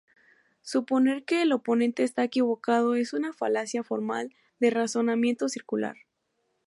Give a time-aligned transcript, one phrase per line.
[0.63, 5.95] Suponer que el oponente está equivocado es una falacia formal de razonamiento circular.